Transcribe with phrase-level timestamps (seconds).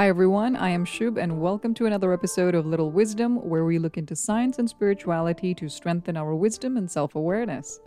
[0.00, 0.56] Hi, everyone.
[0.56, 4.16] I am Shub, and welcome to another episode of Little Wisdom, where we look into
[4.16, 7.80] science and spirituality to strengthen our wisdom and self awareness.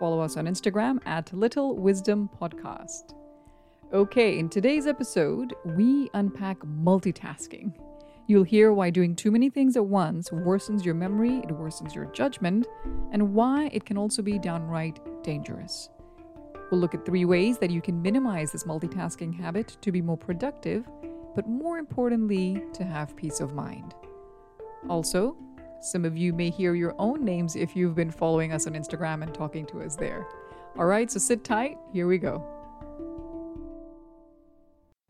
[0.00, 3.14] Follow us on Instagram at Little Wisdom Podcast.
[3.92, 7.72] Okay, in today's episode, we unpack multitasking.
[8.26, 12.06] You'll hear why doing too many things at once worsens your memory, it worsens your
[12.06, 12.66] judgment,
[13.12, 15.90] and why it can also be downright dangerous.
[16.72, 20.18] We'll look at three ways that you can minimize this multitasking habit to be more
[20.18, 20.84] productive,
[21.36, 23.94] but more importantly, to have peace of mind.
[24.88, 25.36] Also,
[25.82, 29.22] some of you may hear your own names if you've been following us on Instagram
[29.22, 30.26] and talking to us there.
[30.78, 31.76] All right, so sit tight.
[31.92, 32.42] Here we go.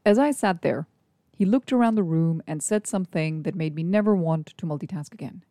[0.05, 0.89] As I sat there,
[1.33, 5.15] he looked around the room and said something that made me never want to multitask
[5.15, 5.45] again.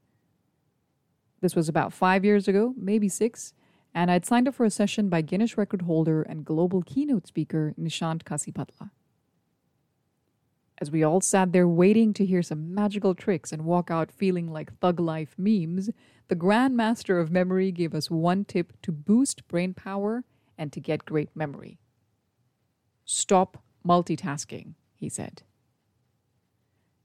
[1.40, 3.54] This was about five years ago, maybe six,
[3.94, 7.74] and I'd signed up for a session by Guinness record holder and global keynote speaker
[7.80, 8.92] Nishant Kasibhatla.
[10.78, 14.52] As we all sat there waiting to hear some magical tricks and walk out feeling
[14.52, 15.90] like thug life memes,
[16.28, 20.26] the Grand Master of Memory gave us one tip to boost brain power
[20.58, 21.80] and to get great memory.
[23.06, 25.44] Stop multitasking, he said.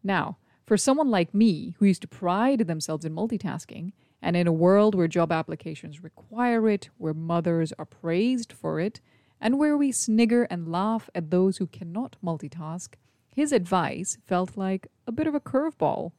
[0.03, 4.53] Now, for someone like me, who used to pride themselves in multitasking, and in a
[4.53, 9.01] world where job applications require it, where mothers are praised for it,
[9.41, 12.95] and where we snigger and laugh at those who cannot multitask,
[13.35, 16.13] his advice felt like a bit of a curveball.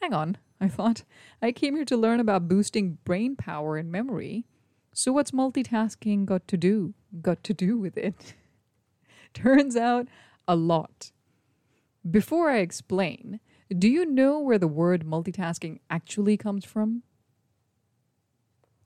[0.00, 1.04] Hang on, I thought.
[1.42, 4.46] I came here to learn about boosting brain power and memory.
[4.92, 6.94] So what's multitasking got to do?
[7.20, 8.34] Got to do with it?
[9.34, 10.08] Turns out
[10.48, 11.12] a lot.
[12.08, 13.40] Before I explain,
[13.76, 17.02] do you know where the word multitasking actually comes from?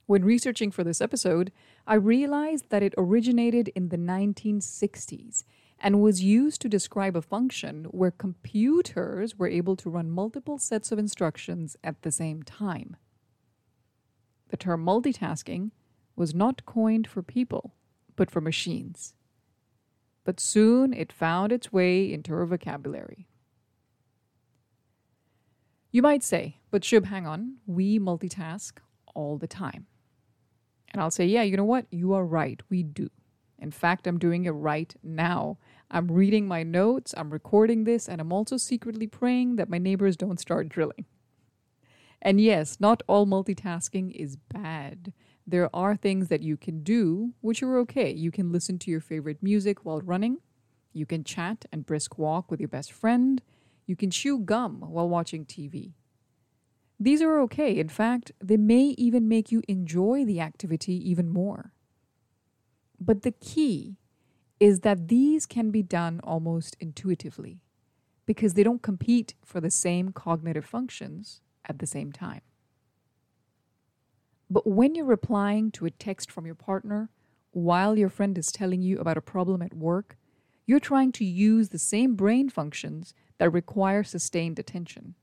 [0.06, 1.50] When researching for this episode,
[1.86, 5.44] I realized that it originated in the 1960s
[5.84, 10.90] and was used to describe a function where computers were able to run multiple sets
[10.90, 12.96] of instructions at the same time.
[14.48, 15.72] The term multitasking
[16.16, 17.74] was not coined for people,
[18.16, 19.12] but for machines.
[20.24, 23.28] But soon it found its way into our vocabulary.
[25.90, 28.78] You might say, but Shub, hang on, we multitask
[29.14, 29.84] all the time.
[30.92, 31.84] And I'll say, yeah, you know what?
[31.90, 32.62] You are right.
[32.70, 33.10] We do.
[33.58, 35.58] In fact, I'm doing it right now.
[35.94, 40.16] I'm reading my notes, I'm recording this, and I'm also secretly praying that my neighbors
[40.16, 41.04] don't start drilling.
[42.20, 45.12] And yes, not all multitasking is bad.
[45.46, 48.10] There are things that you can do which are okay.
[48.10, 50.38] You can listen to your favorite music while running.
[50.92, 53.40] You can chat and brisk walk with your best friend.
[53.86, 55.92] You can chew gum while watching TV.
[56.98, 57.78] These are okay.
[57.78, 61.72] In fact, they may even make you enjoy the activity even more.
[62.98, 63.98] But the key
[64.64, 67.60] is that these can be done almost intuitively
[68.24, 72.40] because they don't compete for the same cognitive functions at the same time.
[74.48, 77.10] But when you're replying to a text from your partner
[77.50, 80.16] while your friend is telling you about a problem at work,
[80.64, 85.14] you're trying to use the same brain functions that require sustained attention.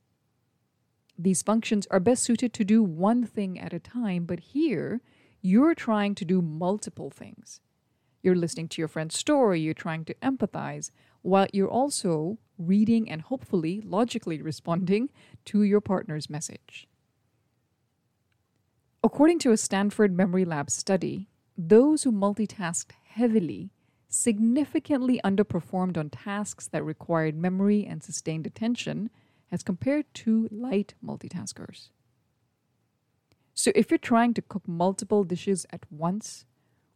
[1.17, 5.01] These functions are best suited to do one thing at a time, but here
[5.41, 7.59] you're trying to do multiple things.
[8.21, 13.21] You're listening to your friend's story, you're trying to empathize, while you're also reading and
[13.21, 15.09] hopefully logically responding
[15.45, 16.87] to your partner's message.
[19.03, 21.27] According to a Stanford Memory Lab study,
[21.57, 23.71] those who multitasked heavily
[24.07, 29.09] significantly underperformed on tasks that required memory and sustained attention
[29.51, 31.89] as compared to light multitaskers.
[33.53, 36.45] So, if you're trying to cook multiple dishes at once,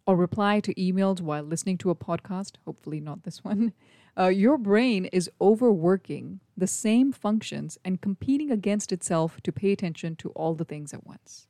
[0.07, 3.73] or reply to emails while listening to a podcast, hopefully not this one,
[4.17, 10.15] uh, your brain is overworking the same functions and competing against itself to pay attention
[10.15, 11.47] to all the things at once.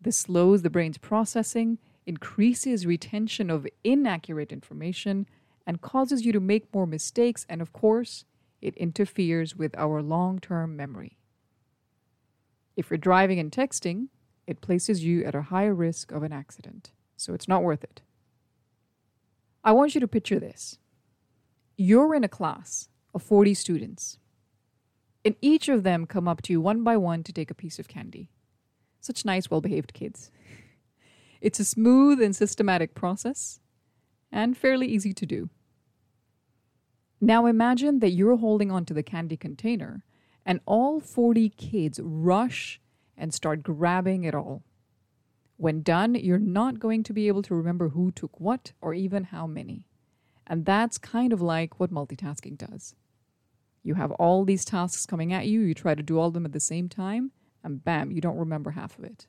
[0.00, 5.26] This slows the brain's processing, increases retention of inaccurate information,
[5.66, 8.24] and causes you to make more mistakes, and of course,
[8.62, 11.18] it interferes with our long term memory.
[12.76, 14.08] If you're driving and texting,
[14.46, 18.00] it places you at a higher risk of an accident, so it's not worth it.
[19.62, 20.78] I want you to picture this
[21.76, 24.18] you're in a class of 40 students,
[25.24, 27.78] and each of them come up to you one by one to take a piece
[27.78, 28.30] of candy.
[29.00, 30.30] Such nice, well behaved kids.
[31.40, 33.60] It's a smooth and systematic process,
[34.32, 35.50] and fairly easy to do.
[37.20, 40.02] Now imagine that you're holding onto the candy container
[40.44, 42.80] and all 40 kids rush
[43.16, 44.64] and start grabbing it all.
[45.58, 49.24] When done, you're not going to be able to remember who took what or even
[49.24, 49.88] how many.
[50.46, 52.94] And that's kind of like what multitasking does.
[53.82, 56.46] You have all these tasks coming at you, you try to do all of them
[56.46, 57.32] at the same time,
[57.64, 59.26] and bam, you don't remember half of it.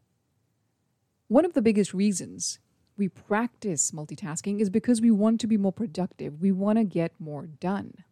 [1.28, 2.60] One of the biggest reasons
[2.96, 7.14] we practice multitasking is because we want to be more productive, we want to get
[7.20, 8.04] more done.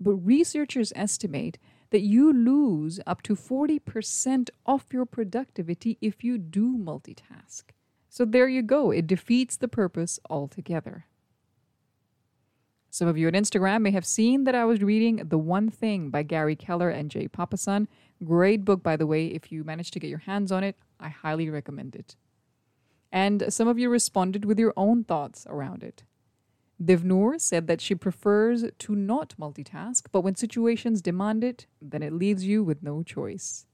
[0.00, 1.58] But researchers estimate
[1.94, 7.62] that you lose up to 40% of your productivity if you do multitask.
[8.08, 11.06] So there you go, it defeats the purpose altogether.
[12.90, 16.10] Some of you on Instagram may have seen that I was reading The One Thing
[16.10, 17.86] by Gary Keller and Jay Papasan.
[18.24, 19.28] Great book, by the way.
[19.28, 22.16] If you manage to get your hands on it, I highly recommend it.
[23.12, 26.02] And some of you responded with your own thoughts around it.
[26.84, 32.12] Divnoor said that she prefers to not multitask, but when situations demand it, then it
[32.12, 33.66] leaves you with no choice.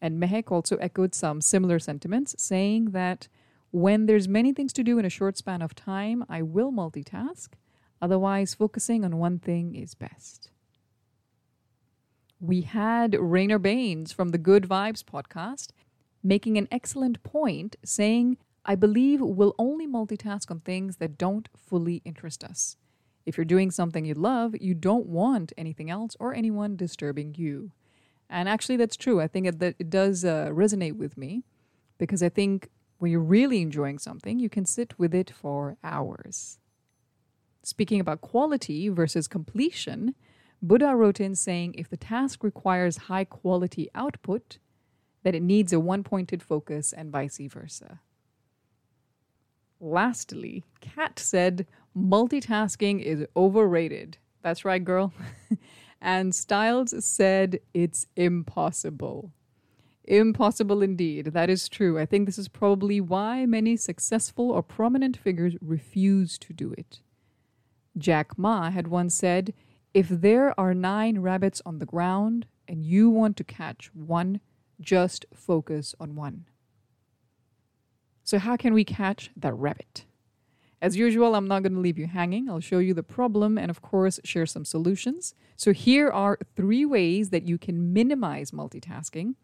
[0.00, 3.28] And Mehek also echoed some similar sentiments, saying that
[3.70, 7.48] when there's many things to do in a short span of time, I will multitask
[8.00, 10.50] Otherwise, focusing on one thing is best.
[12.38, 15.70] We had Rainer Baines from the Good Vibes podcast
[16.22, 22.02] making an excellent point, saying, I believe we'll only multitask on things that don't fully
[22.04, 22.76] interest us.
[23.24, 27.70] If you're doing something you love, you don't want anything else or anyone disturbing you.
[28.28, 29.20] And actually, that's true.
[29.20, 31.44] I think that it does uh, resonate with me
[31.96, 36.58] because I think when you're really enjoying something, you can sit with it for hours.
[37.62, 40.14] Speaking about quality versus completion,
[40.60, 44.58] Buddha wrote in saying if the task requires high quality output,
[45.22, 48.00] that it needs a one pointed focus and vice versa.
[49.80, 54.18] Lastly, Kat said multitasking is overrated.
[54.42, 55.12] That's right, girl.
[56.00, 59.32] and Styles said it's impossible.
[60.04, 61.26] Impossible indeed.
[61.26, 61.98] That is true.
[61.98, 67.00] I think this is probably why many successful or prominent figures refuse to do it.
[67.98, 69.52] Jack Ma had once said,
[69.92, 74.40] If there are nine rabbits on the ground and you want to catch one,
[74.80, 76.44] just focus on one.
[78.26, 80.04] So, how can we catch that rabbit?
[80.82, 82.50] As usual, I'm not going to leave you hanging.
[82.50, 85.32] I'll show you the problem and, of course, share some solutions.
[85.54, 89.36] So, here are three ways that you can minimize multitasking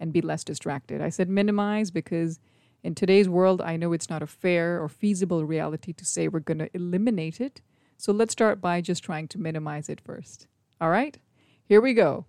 [0.00, 1.02] and be less distracted.
[1.02, 2.40] I said minimize because
[2.82, 6.40] in today's world, I know it's not a fair or feasible reality to say we're
[6.40, 7.60] going to eliminate it.
[7.98, 10.46] So let's start by just trying to minimize it first.
[10.80, 11.18] All right,
[11.62, 12.24] here we go.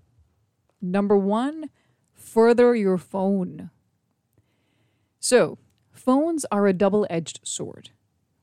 [0.81, 1.69] Number one,
[2.11, 3.69] further your phone.
[5.21, 5.57] So,
[5.91, 7.89] phones are a double edged sword.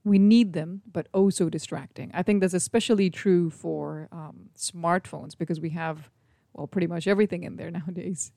[0.04, 2.10] We need them, but oh so distracting.
[2.14, 6.10] I think that's especially true for um, smartphones because we have,
[6.52, 8.32] well, pretty much everything in there nowadays.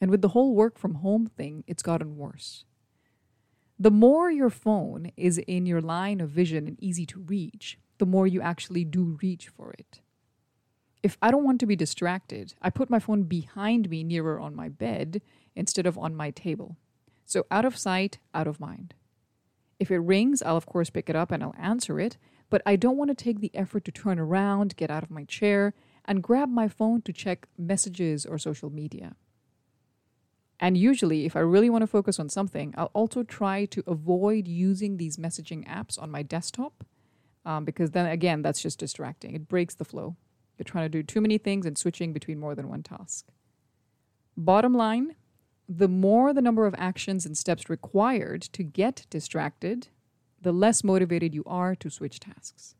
[0.00, 2.64] And with the whole work from home thing, it's gotten worse.
[3.78, 8.06] The more your phone is in your line of vision and easy to reach, the
[8.06, 10.00] more you actually do reach for it.
[11.02, 14.54] If I don't want to be distracted, I put my phone behind me nearer on
[14.54, 15.20] my bed
[15.54, 16.76] instead of on my table.
[17.24, 18.94] So out of sight, out of mind.
[19.78, 22.16] If it rings, I'll of course pick it up and I'll answer it,
[22.50, 25.24] but I don't want to take the effort to turn around, get out of my
[25.24, 25.74] chair,
[26.04, 29.16] and grab my phone to check messages or social media.
[30.60, 34.46] And usually, if I really want to focus on something, I'll also try to avoid
[34.46, 36.84] using these messaging apps on my desktop
[37.44, 39.34] um, because then again, that's just distracting.
[39.34, 40.16] It breaks the flow.
[40.56, 43.26] You're trying to do too many things and switching between more than one task.
[44.36, 45.16] Bottom line
[45.68, 49.88] the more the number of actions and steps required to get distracted,
[50.40, 52.74] the less motivated you are to switch tasks.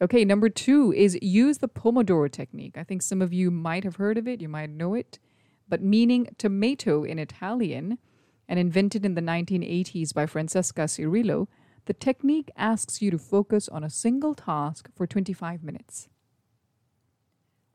[0.00, 2.76] Okay, number two is use the Pomodoro technique.
[2.76, 5.18] I think some of you might have heard of it, you might know it,
[5.68, 7.98] but meaning tomato in Italian
[8.48, 11.48] and invented in the 1980s by Francesca Cirillo,
[11.86, 16.08] the technique asks you to focus on a single task for 25 minutes.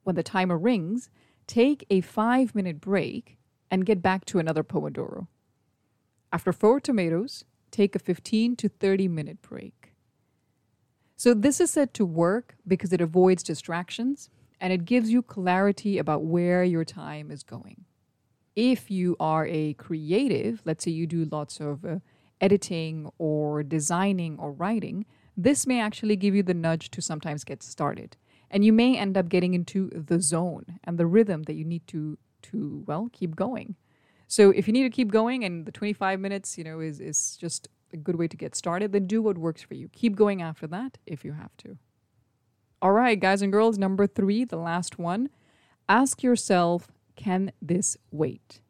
[0.03, 1.09] When the timer rings,
[1.47, 3.37] take a five minute break
[3.69, 5.27] and get back to another Pomodoro.
[6.33, 9.93] After four tomatoes, take a 15 to 30 minute break.
[11.15, 14.29] So, this is said to work because it avoids distractions
[14.59, 17.85] and it gives you clarity about where your time is going.
[18.55, 21.99] If you are a creative, let's say you do lots of uh,
[22.39, 25.05] editing or designing or writing,
[25.37, 28.17] this may actually give you the nudge to sometimes get started.
[28.51, 31.87] And you may end up getting into the zone and the rhythm that you need
[31.87, 33.75] to to well keep going.
[34.27, 37.37] So if you need to keep going and the 25 minutes, you know, is is
[37.37, 39.89] just a good way to get started, then do what works for you.
[39.89, 41.77] Keep going after that if you have to.
[42.81, 45.29] All right, guys and girls, number 3, the last one.
[45.87, 48.61] Ask yourself, can this wait?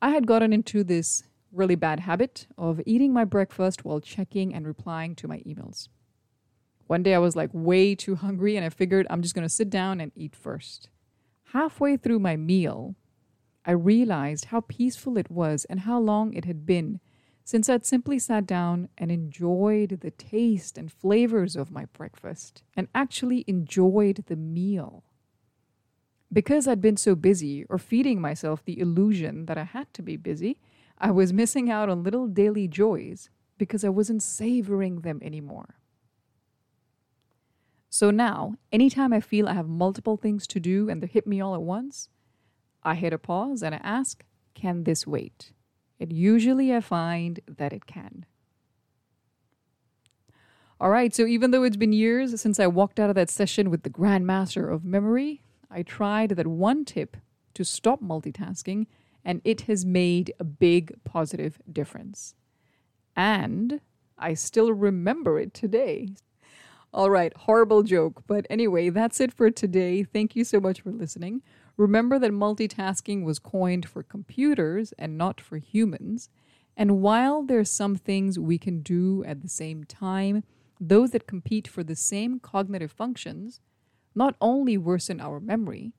[0.00, 4.66] I had gotten into this really bad habit of eating my breakfast while checking and
[4.66, 5.88] replying to my emails.
[6.86, 9.54] One day I was like way too hungry and I figured I'm just going to
[9.54, 10.88] sit down and eat first.
[11.52, 12.94] Halfway through my meal,
[13.64, 17.00] I realized how peaceful it was and how long it had been
[17.44, 22.88] since I'd simply sat down and enjoyed the taste and flavors of my breakfast and
[22.94, 25.04] actually enjoyed the meal.
[26.32, 30.16] Because I'd been so busy or feeding myself the illusion that I had to be
[30.16, 30.58] busy,
[30.98, 35.76] I was missing out on little daily joys because I wasn't savoring them anymore.
[37.94, 41.42] So now, anytime I feel I have multiple things to do and they hit me
[41.42, 42.08] all at once,
[42.82, 45.52] I hit a pause and I ask, can this wait?
[46.00, 48.24] And usually I find that it can.
[50.80, 53.68] All right, so even though it's been years since I walked out of that session
[53.68, 57.18] with the Grandmaster of Memory, I tried that one tip
[57.52, 58.86] to stop multitasking,
[59.22, 62.34] and it has made a big positive difference.
[63.14, 63.82] And
[64.16, 66.08] I still remember it today.
[66.94, 68.22] All right, horrible joke.
[68.26, 70.02] But anyway, that's it for today.
[70.02, 71.40] Thank you so much for listening.
[71.78, 76.28] Remember that multitasking was coined for computers and not for humans.
[76.76, 80.44] And while there's some things we can do at the same time,
[80.78, 83.60] those that compete for the same cognitive functions
[84.14, 85.94] not only worsen our memory,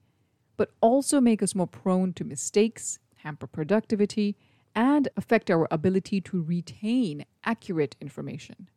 [0.58, 4.36] but also make us more prone to mistakes, hamper productivity,
[4.76, 8.70] and affect our ability to retain accurate information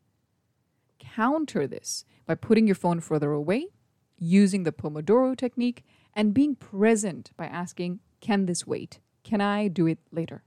[1.17, 3.69] counter this by putting your phone further away,
[4.19, 5.83] using the Pomodoro technique,
[6.15, 9.01] and being present by asking, Can this wait?
[9.25, 10.43] Can I do it later?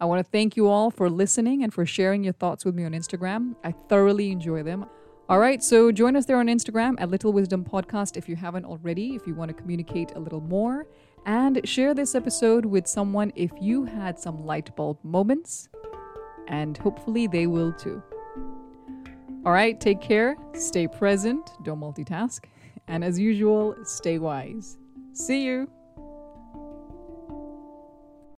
[0.00, 2.84] I want to thank you all for listening and for sharing your thoughts with me
[2.84, 3.54] on Instagram.
[3.62, 4.86] I thoroughly enjoy them.
[5.28, 8.64] All right, so join us there on Instagram at Little Wisdom Podcast if you haven't
[8.64, 10.86] already, if you want to communicate a little more.
[11.26, 15.68] And share this episode with someone if you had some light bulb moments,
[16.48, 18.02] and hopefully they will too.
[19.44, 22.44] All right, take care, stay present, don't multitask,
[22.86, 24.78] and as usual, stay wise.
[25.14, 25.68] See you.